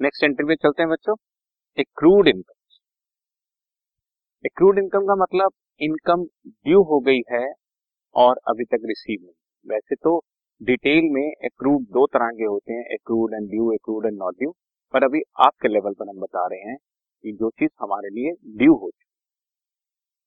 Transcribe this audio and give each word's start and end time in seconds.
Next 0.00 0.24
entry 0.24 0.44
पे 0.46 0.54
चलते 0.56 0.82
हैं 0.82 0.88
बच्चों। 0.90 1.14
एक्रूड 1.78 2.28
इनकम 2.28 2.54
एक्रूड 4.44 4.78
इनकम 4.78 5.06
का 5.06 5.14
मतलब 5.16 5.52
इनकम 5.80 6.24
ड्यू 6.44 6.82
हो 6.90 6.98
गई 7.06 7.20
है 7.30 7.40
और 8.16 8.40
अभी 8.48 8.64
तक 8.66 8.84
रिसीव 8.86 9.20
नहीं। 9.20 9.34
वैसे 9.66 9.96
तो 9.96 10.12
डिटेल 10.60 11.08
में 11.12 11.22
एक्रूड 11.22 11.86
दो 11.94 12.06
तरह 12.08 12.30
के 12.32 12.44
होते 12.44 12.72
हैं 12.72 12.84
accrued 12.94 13.34
and 13.34 13.48
due 13.50 13.72
accrued 13.72 14.06
and 14.06 14.18
not 14.18 14.38
due 14.38 14.50
पर 14.94 15.04
अभी 15.04 15.22
आपके 15.46 15.68
लेवल 15.68 15.94
पर 15.94 16.08
हम 16.08 16.20
बता 16.20 16.46
रहे 16.46 16.70
हैं 16.70 16.76
कि 16.76 17.32
जो 17.32 17.50
चीज़ 17.58 17.70
हमारे 17.80 18.10
लिए 18.10 18.32
ड्यू 18.58 18.74
हो 18.74 18.90
चुकी 18.90 19.10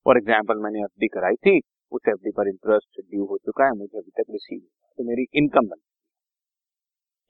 फॉर 0.06 0.18
एग्ज़ाम्पल 0.18 0.64
मैंने 0.64 0.82
एफ़ 0.82 1.08
कराई 1.14 1.36
थी, 1.38 1.60
उस 1.92 2.02
एफ़ 2.10 2.30
पर 2.32 2.48
इंटरेस्ट 2.48 3.02
ड्यू 3.02 3.26
हो 3.26 3.38
चुका 3.38 3.66
है, 3.66 3.72
मुझे 3.78 3.98
अभी 3.98 4.12
तक 4.18 4.32
रिसीव 4.32 4.60
तो 4.60 5.04
मेरी 5.04 5.28
इनकम 5.36 5.68
बन 5.68 5.86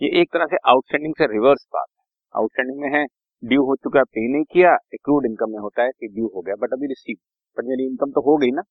ये 0.01 0.19
एक 0.21 0.33
तरह 0.33 0.45
से 0.47 0.57
आउटस्टैंडिंग 0.69 1.13
से 1.13 1.33
रिवर्स 1.33 1.65
बात 1.73 1.87
आउटस्टैंडिंग 2.35 2.79
में 2.81 2.89
है, 2.91 3.05
ड्यू 3.43 3.63
हो 3.65 3.75
चुका 3.75 3.99
है 3.99 4.03
पे 4.05 4.27
नहीं 4.33 4.43
किया 4.51 4.73
एक्रूड 4.93 5.25
इनकम 5.25 5.51
में 5.51 5.59
होता 5.59 5.83
है 5.83 5.91
कि 5.91 6.07
ड्यू 6.07 6.27
हो 6.35 6.41
गया 6.41 6.55
बट 6.55 6.73
अभी 6.73 6.87
रिसीव 6.87 7.17
बट 7.57 7.65
मेरी 7.65 7.85
इनकम 7.85 8.11
तो 8.11 8.21
हो 8.21 8.37
गई 8.37 8.51
ना। 8.51 8.61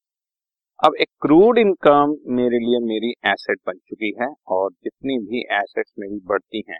अब 0.80 0.94
एक्रूड 1.00 1.58
इनकम 1.58 2.14
मेरे 2.34 2.58
लिए 2.58 2.78
मेरी 2.80 3.10
एसेट 3.26 3.58
बन 3.66 3.78
चुकी 3.88 4.12
है 4.20 4.28
और 4.48 4.70
जितनी 4.84 5.18
भी 5.20 5.40
एसेट्स 5.54 5.92
मेरी 5.98 6.18
बढ़ती 6.26 6.62
हैं, 6.68 6.78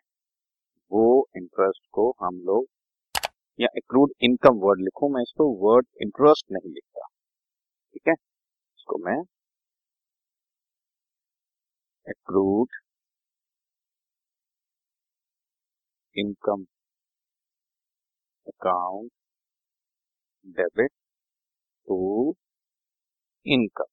वो 0.93 1.29
इंटरेस्ट 1.37 1.87
को 1.93 2.11
हम 2.23 2.41
लोग, 2.47 2.67
या 3.59 3.69
एक्रूड 3.77 4.13
इनकम 4.23 4.59
वर्ड 4.59 4.81
लिखूं, 4.81 5.09
मैं 5.09 5.23
इसको 5.23 5.49
वर्ड 5.65 5.87
इंटरेस्ट 6.03 6.53
नहीं 6.53 6.73
लिखता। 6.75 7.07
ठीक 7.95 8.09
है? 8.09 8.15
इसको 8.79 8.99
मैं 9.05 9.21
accrued 12.07 12.69
income 16.17 16.65
account 18.47 19.11
debit 20.57 20.91
to 21.89 22.35
income 23.47 23.85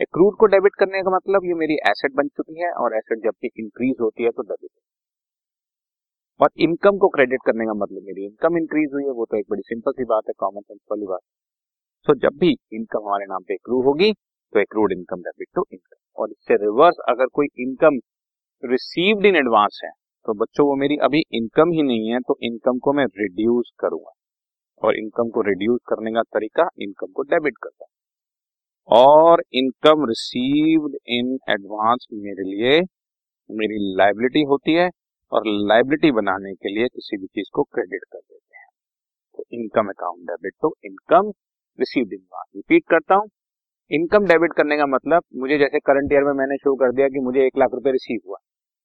accrued 0.00 0.36
को 0.38 0.46
डेबिट 0.46 0.74
करने 0.74 1.02
का 1.02 1.10
मतलब 1.10 1.44
ये 1.44 1.54
मेरी 1.56 1.74
एसेट 1.90 2.12
बन 2.14 2.28
चुकी 2.30 2.60
है 2.60 2.70
और 2.76 2.96
एसेट 2.96 3.22
जब 3.24 3.34
भी 3.42 3.50
इंक्रीज 3.58 3.96
होती 4.00 4.24
है 4.24 4.30
तो 4.30 4.42
डेबिट 4.42 4.70
और 6.40 6.50
इनकम 6.58 6.98
को 6.98 7.08
क्रेडिट 7.08 7.40
करने 7.46 7.64
का 7.66 7.74
मतलब 7.74 8.06
मेरी 8.06 8.24
इनकम 8.26 8.56
इंक्रीज 8.58 8.94
हुई 8.94 9.04
है 9.04 9.10
वो 9.18 9.26
तो 9.26 9.36
एक 9.36 9.46
बड़ी 9.50 9.62
सिंपल 9.64 9.92
सी 9.92 10.04
बात 10.06 10.28
है 10.28 10.32
कॉमन 10.38 10.60
सेंस 10.62 10.80
वाली 10.90 11.06
बात 11.06 11.20
सो 12.06 12.12
so, 12.12 12.20
जब 12.22 12.38
भी 12.38 12.56
इनकम 12.72 13.06
हमारे 13.06 13.26
नाम 13.26 13.42
पे 13.48 13.54
एक्रू 13.54 13.82
होगी 13.82 14.12
तो 14.12 14.60
accrued 14.60 14.92
income 14.92 15.22
debit 15.22 15.48
to 15.54 15.64
income 15.72 16.03
और 16.16 16.30
इससे 16.30 16.54
रिवर्स 16.56 16.96
अगर 17.08 17.26
कोई 17.34 17.46
इनकम 17.58 17.98
रिसीव्ड 18.62 19.26
इन 19.26 19.36
एडवांस 19.36 19.80
है 19.84 19.90
तो 20.26 20.34
बच्चों, 20.34 20.66
वो 20.66 20.74
मेरी 20.76 20.96
अभी 21.02 21.22
इनकम 21.34 21.72
ही 21.72 21.82
नहीं 21.84 22.10
है 22.10 22.20
तो 22.20 22.36
इनकम 22.42 22.78
को 22.78 22.92
मैं 22.92 23.04
रिड्यूस 23.18 23.72
करूँगा। 23.80 24.12
और 24.82 24.96
इनकम 24.96 25.28
को 25.30 25.42
रिड्यूस 25.42 25.80
करने 25.88 26.12
का 26.12 26.22
तरीका 26.30 26.68
इनकम 26.82 27.12
को 27.12 27.22
डेबिट 27.24 27.54
करता 27.62 27.86
और 28.88 29.42
इनकम 29.54 30.04
रिसीव्ड 30.08 30.96
इन 31.10 31.36
एडवांस 31.50 32.06
मेरे 32.14 32.44
लिए 32.44 32.80
मेरी 33.50 33.78
लाइबिलिटी 33.96 34.42
होती 34.44 34.72
है, 34.74 34.88
और 35.32 35.42
लाइबिलिटी 35.68 36.10
बनाने 36.12 36.52
के 36.54 36.74
लिए 36.74 36.88
किसी 36.88 37.16
भी 37.16 37.26
चीज़ 37.28 37.50
को 37.54 37.62
क्रेडिट 37.64 38.04
कर 38.04 38.18
देते 38.18 38.56
हैं। 38.56 38.68
तो 39.38 39.44
इनकम 39.52 39.88
अकाउंट 39.88 40.26
डेबिट 40.26 40.54
तो 40.62 40.74
income 40.84 41.30
received 41.78 42.12
in 42.12 42.18
advance 42.18 42.50
repeat 42.56 42.84
करता 42.90 43.14
हूँ। 43.14 43.28
इनकम 43.90 44.24
डेबिट 44.26 44.52
करने 44.56 44.76
का 44.76 44.86
मतलब 44.86 45.22
मुझे 45.36 45.56
जैसे 45.58 45.78
करंट 45.80 46.12
ईयर 46.12 46.24
में 46.24 46.32
मैंने 46.34 46.56
शो 46.56 46.74
कर 46.76 46.92
दिया 46.92 47.08
कि 47.08 47.20
मुझे 47.20 47.46
एक 47.46 47.58
लाख 47.58 47.70
रुपए 47.74 47.90
रिसीव 47.92 48.20
हुआ। 48.26 48.36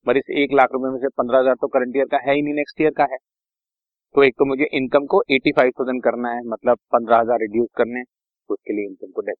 पर 0.07 0.17
इस 0.17 0.29
एक 0.39 0.53
लाख 0.53 0.69
रुपए 0.73 0.89
में 0.89 0.97
से 0.99 1.07
पंद्रह 1.17 1.39
हज़ार 1.39 1.55
तो 1.61 1.67
करंट 1.67 1.95
ईयर 1.97 2.05
का 2.11 2.17
है 2.25 2.35
ही 2.35 2.41
नहीं 2.41 2.53
नेक्स्ट 2.53 2.81
ईयर 2.81 2.91
का 2.97 3.03
है। 3.11 3.17
तो 4.15 4.23
एक 4.23 4.35
तो 4.39 4.45
मुझे 4.45 4.67
इनकम 4.73 5.05
को 5.05 5.21
एटी 5.31 5.51
फाइव 5.51 5.71
थाउज़ेंड 5.79 6.03
करना 6.03 6.29
है 6.29 6.41
मतलब 6.47 6.77
पंद्रह 6.93 7.17
हज़ार 7.17 7.39
रिड्यूस 7.41 7.67
करने, 7.77 8.03
उसके 8.49 8.73
लिए 8.73 8.85
इनकम 8.85 9.11
को 9.11 9.21
डेबिट 9.21 9.37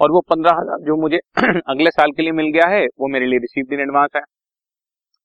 और 0.00 0.10
वो 0.12 0.20
पंद्रह 0.30 0.60
हज़ार 0.60 0.84
जो 0.86 0.96
मुझे 0.96 1.18
अगले 1.68 1.90
साल 1.90 2.12
के 2.12 2.22
लिए 2.22 2.32
मिल 2.32 2.50
गया 2.52 2.68
है, 2.68 2.84
वो 2.98 3.08
मेरे 3.08 3.26
लिए 3.26 3.38
रिसीव 3.40 3.74
इन 3.74 3.80
एडवांस 3.80 4.10
है। 4.16 4.22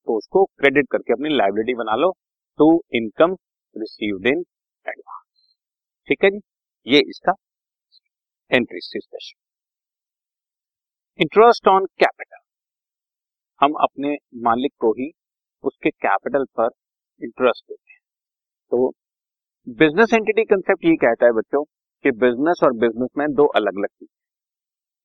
तो 0.08 0.18
उसको 0.18 0.44
क्रेडिट 0.46 0.88
करके 0.92 1.14
अपनी 1.14 1.36
लाइबिलिटी 1.36 1.74
बना 1.76 1.96
लो 1.96 2.12
to 2.60 2.70
income 2.96 3.36
received 3.76 4.28
in 4.28 4.44
advance 4.86 5.56
ठीक 6.10 6.24
है 6.24 6.30
जी? 6.32 6.40
ये 6.88 7.00
इसका 7.08 7.34
entry 8.52 8.80
special 8.80 9.38
interest 11.20 11.68
on 11.68 11.86
capital 12.00 12.38
हम 13.62 13.74
अपने 13.84 14.16
मालिक 14.42 14.74
को 14.80 14.92
ही 14.94 15.10
उसके 15.64 15.90
कैपिटल 15.90 16.46
पर 16.58 16.70
इंटरेस्ट 17.22 17.64
देते 17.64 17.92
हैं। 17.92 18.00
तो 18.72 18.90
बिज़नेस 19.78 20.14
एंटिटी 20.14 20.44
कंसेप्ट 20.46 20.86
ये 20.86 20.96
कहता 20.96 21.26
है 21.26 21.32
बच्चों 21.32 21.64
कि 22.06 22.12
बिज़नेस 22.18 22.60
और 22.64 22.74
बिज़नेस 22.78 23.10
में 23.18 23.28
दो 23.34 23.46
अलग 23.56 23.78
अलग 23.78 23.90
चीज़ 23.90 24.10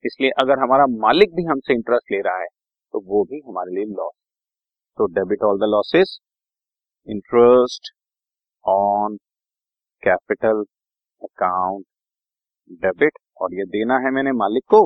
इसलिए 0.05 0.31
अगर 0.43 0.59
हमारा 0.59 0.87
मालिक 0.99 1.35
भी 1.37 1.45
हमसे 1.45 1.75
इंटरेस्ट 1.75 2.13
ले 2.13 2.21
रहा 2.21 2.39
है 2.39 2.47
तो 2.95 3.01
वो 3.07 3.23
भी 3.25 3.41
हमारे 3.49 3.75
लिए 3.75 3.85
लॉस 3.93 4.15
तो 4.99 5.07
debit 5.15 5.43
all 5.43 5.59
the 5.59 5.69
losses 5.69 6.19
interest 7.09 7.93
on 8.65 9.17
capital 10.03 10.65
account 11.23 11.85
debit 12.73 13.19
और 13.43 13.55
ये 13.55 13.65
देना 13.67 13.99
है 14.05 14.11
मैंने 14.11 14.33
मालिक 14.35 14.65
को। 14.71 14.85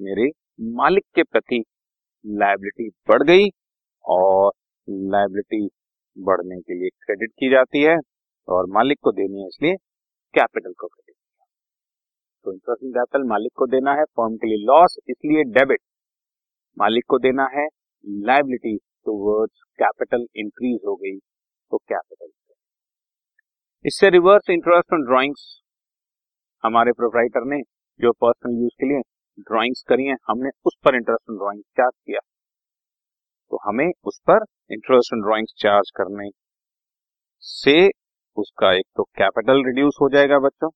मेरे 0.00 0.30
मालिक 0.76 1.04
के 1.14 1.22
प्रति 1.22 1.62
लाइबिलिटी 2.24 2.88
बढ़ 3.08 3.22
गई 3.22 3.48
और 4.04 4.52
लाइबिलिटी 5.12 5.68
बढ़ने 6.16 6.60
के 6.60 6.74
लिए 6.74 6.88
क्रेडिट 7.02 7.30
की 7.38 7.50
जाती 7.50 7.82
है 7.82 7.96
और 8.48 8.66
मालिक 8.74 8.98
को 9.02 9.12
देनी 9.12 9.40
है 9.42 9.46
इसलिए 9.48 9.74
कैपिटल 10.34 10.72
को 10.72 10.86
क्रेडिट 10.86 11.14
किया। 11.14 11.44
तो 12.44 12.52
इंटरेस्ट 12.52 12.84
कैपिटल 12.84 13.28
मालिक 13.28 13.52
को 13.56 13.66
देना 13.66 13.94
है 13.94 14.04
फॉर्म 14.16 14.36
के 14.36 14.46
लिए 14.46 14.64
लॉस 14.66 14.98
इसलिए 15.08 15.44
डेबिट 15.52 15.80
मालिक 16.76 17.04
को 17.08 17.18
देना 17.18 17.48
है 17.54 17.66
लाइबिलिटी 18.26 18.76
टूवर्ड्स 19.06 19.62
कैपिटल 19.78 20.26
इंक्रीज 20.36 20.80
हो 20.86 20.94
गई 20.96 21.18
तो 21.18 21.78
कैपिटल 21.78 22.30
इससे 23.84 24.10
रिवर्स 24.10 24.50
इंटरेस्ट 24.50 24.92
ऑन 24.94 25.04
ड्रॉइंग्स 25.04 25.61
हमारे 26.64 26.92
प्रोप्राइटर 26.92 27.44
ने 27.44 27.60
जो 28.00 28.10
पर्सनल 28.12 28.60
यूज़ 28.62 28.74
के 28.80 28.86
लिए 28.86 29.00
ड्राइंग्स 29.40 29.82
करी 29.88 30.04
हैं, 30.04 30.16
हमने 30.28 30.50
उस 30.66 30.76
पर 30.84 30.94
इंटरेस्ट 30.94 31.30
ऑन 31.30 31.36
ड्राइंग 31.36 31.62
चार्ज 31.76 31.94
किया। 32.06 32.20
तो 33.52 33.58
हमें 33.64 33.90
उस 34.04 34.20
पर 34.26 34.44
इंटरेस्ट 34.70 35.14
ऑन 35.14 35.22
ड्राइंग्स 35.22 35.54
चार्ज 35.58 35.90
करने 35.96 36.28
से 37.44 37.74
उसका 38.36 38.72
एक 38.72 38.86
तो 38.96 39.02
कैपिटल 39.18 39.64
रिड्यूस 39.66 39.98
हो 40.02 40.08
जाएगा 40.08 40.38
बच्चों। 40.38 40.70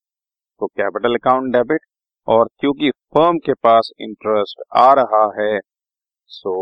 तो 0.60 0.66
कैपिटल 0.66 1.14
अकाउंट 1.14 1.52
डेबिट 1.52 1.80
और 2.28 2.48
क्योंकि 2.60 2.90
फर्म 3.14 3.38
के 3.38 3.52
पास 3.62 3.90
इंटरेस्ट 4.00 4.62
आ 4.76 4.92
रहा 4.92 5.24
है 5.40 5.58
सो 6.30 6.54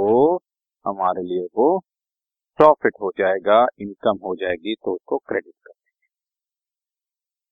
हमारे 0.85 1.23
लिए 1.23 1.47
वो 1.57 1.69
प्रॉफिट 2.59 2.93
हो 3.03 3.11
जाएगा 3.19 3.65
इनकम 3.81 4.19
हो 4.25 4.35
जाएगी 4.37 4.75
तो 4.75 4.95
उसको 4.95 5.19
क्रेडिट 5.19 5.55
कर 5.67 5.73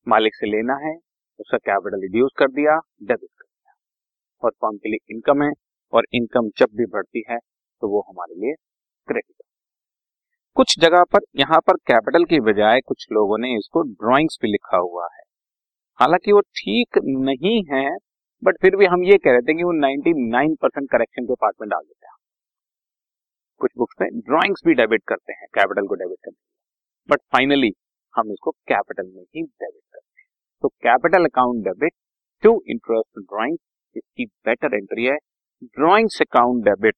मालिक 0.07 0.35
से 0.35 0.47
लेना 0.47 0.75
है 0.87 0.95
उसका 1.41 1.59
कैपिटल 1.59 2.01
रिड्यूस 2.01 2.33
कर 2.39 2.51
दिया 2.51 2.77
डेबिट 3.03 3.31
कर 3.31 3.45
दिया। 3.45 3.75
और 4.43 4.51
फर्म 4.51 4.77
के 4.77 4.89
लिए 4.89 5.15
इनकम 5.15 5.43
है 5.43 5.53
और 5.93 6.07
इनकम 6.15 6.49
जब 6.59 6.77
भी 6.77 6.87
बढ़ती 6.87 7.25
है 7.31 7.39
तो 7.83 7.89
वो 7.89 8.01
हमारे 8.01 8.35
लिए 8.35 8.55
क्रेडिट 9.09 9.43
कुछ 10.57 10.79
जगह 10.79 11.05
पर, 11.05 11.21
यहाँ 11.37 11.59
पर 11.61 11.77
कैपिटल 11.87 12.25
की 12.25 12.41
बजाय 12.41 12.81
कुछ 12.81 13.07
लोगों 13.13 13.39
ने 13.39 13.55
इसको 13.57 13.83
ड्राइंग्स 13.83 14.39
भी 14.43 14.49
लिखा 14.49 14.77
हुआ 14.77 15.05
है। 15.05 15.23
हालाँकि 15.99 16.33
वो 16.33 16.41
ठीक 16.41 16.99
नहीं 16.99 17.63
है 17.73 17.97
बट 18.43 18.57
फिर 18.63 18.77
भी 18.77 18.87
हम 18.87 19.05
ये 19.05 19.17
कह 19.19 19.31
रहे 19.31 19.41
थे 19.41 19.55
कि 19.55 19.65
वो 19.65 19.73
99 19.73 20.57
परसेंट 20.63 20.91
करेक्शन 20.91 21.25
के 21.25 21.35
पार्ट 21.35 21.57
में 21.61 21.69
डाल 21.69 21.83
देते 21.83 22.07
हैं। 22.07 22.15
कुछ 23.61 23.71
बुक्स 23.79 23.97
में 24.01 24.09
ड्राइंग्स 24.21 24.63
भी 24.67 24.75
डेबिट 24.75 25.03
करते 25.09 25.33
हैं 25.33 25.47
कैपिटल 25.55 25.87
को 25.87 25.95
डेबिट 25.95 26.19
करते 26.25 26.37
बट 27.09 27.21
फाइनली 27.33 27.73
हम 28.15 28.33
इसको 28.33 28.51
कैपिटल 28.51 29.07
में 29.07 29.23
ही 29.23 29.43
डेबिट 29.43 29.83
करते 29.93 30.07
हैं। 30.07 30.12
तो 30.63 30.69
capital 30.69 31.25
account 31.25 31.65
debit, 31.65 31.93
to 32.45 32.51
interest 32.67 33.19
drawing, 33.21 33.57
इसकी 33.97 34.25
बेटर 34.47 34.75
एंट्री 34.75 35.05
है। 35.05 35.17
Drawings 35.63 36.21
account 36.23 36.65
debit, 36.65 36.95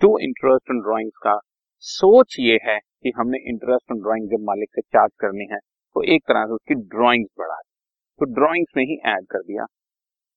to 0.00 0.18
interest 0.20 0.70
on 0.70 0.80
drawings 0.80 1.16
का 1.22 1.38
सोच 1.84 2.36
ये 2.40 2.58
है 2.64 2.78
कि 2.78 3.12
हमने 3.16 3.38
इंटरेस्ट 3.50 3.92
ऑन 3.92 4.00
ड्रॉइंग 4.00 4.28
जब 4.30 4.44
मालिक 4.46 4.68
से 4.70 4.82
चार्ज 4.88 5.12
करनी 5.20 5.46
है 5.52 5.58
तो 5.96 6.02
एक 6.14 6.22
तरह 6.28 6.44
से 6.46 6.52
उसकी 6.52 6.74
ड्रॉइंग्स 6.74 7.30
बढ़ा 7.38 7.56
दी। 7.56 7.68
तो 8.20 8.32
ड्रॉइंग्स 8.34 8.72
में 8.76 8.84
ही 8.84 8.98
ऐड 9.06 9.26
कर 9.30 9.42
दिया। 9.42 9.66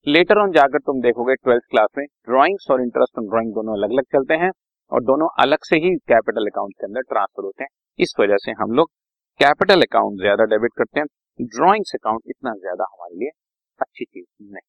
लेटर 0.08 0.40
ऑन 0.40 0.52
जाकर 0.52 0.80
तुम 0.82 1.02
देखोगे 1.02 1.36
ट्वेल्थ 1.36 1.64
क्लास 1.70 1.90
में, 1.98 2.06
ड्रॉइंग्स 2.06 2.68
और 2.72 2.82
इंटरेस्ट 2.82 3.20
ऑन 3.20 3.28
ड्रॉइंग 3.28 3.54
दोनों 3.54 3.74
अलग 3.74 3.92
अलग 3.92 4.04
चलते 4.14 4.34
हैं 4.38 4.52
और 4.92 5.04
दोनों 5.04 5.28
अलग 5.40 5.64
से 5.64 5.78
ही 5.78 5.96
कैपिटल 6.08 6.48
अकाउंट 6.48 6.74
के 6.74 6.86
अंदर 6.86 7.02
ट्रांसफ़र 7.10 7.44
होते 7.44 7.64
हैं। 7.64 7.70
इस 8.00 8.14
वजह 8.20 8.38
से 8.38 8.52
हम 8.62 8.72
लोग 8.72 8.90
कैपिटल 9.40 9.82
अकाउंट 9.82 10.22
ज़्यादा 10.22 10.46
डेबिट 10.48 10.72
करते 10.78 11.00
हैं। 11.00 11.08
ड्रॉइंग्स 11.40 11.92
अकाउंट 11.96 12.24
इतना 12.28 12.54
ज़्यादा 12.56 12.86
हमारे 12.94 13.16
लिए 13.20 13.30
अच्छी 13.80 14.06
चीज़ 14.06 14.26
नहीं। 14.44 14.68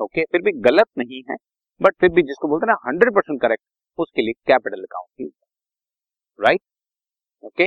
ओके 0.00 0.24
फिर 0.32 0.42
भी 0.42 0.52
गलत 0.62 0.88
नहीं 0.98 1.22
है 1.30 1.36
बट 1.80 1.94
फिर 2.00 2.10
भी 2.10 2.22
जिसको 2.24 2.48
बोलते 2.48 2.66
हैं 2.66 2.72
ना 2.72 2.78
हंड्रेड 2.88 3.14
परसेंट 3.14 3.40
करेक्ट 3.42 3.64
उसके 3.98 4.22
लिए 4.22 4.32
capital 4.48 4.82
account 4.82 5.32
right 6.38 6.60
okay 7.42 7.66